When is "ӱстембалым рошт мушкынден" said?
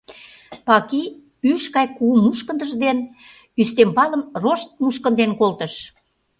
3.61-5.31